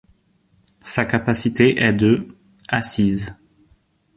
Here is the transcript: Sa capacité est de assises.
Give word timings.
Sa 0.81 1.05
capacité 1.05 1.79
est 1.79 1.93
de 1.93 2.25
assises. 2.67 3.35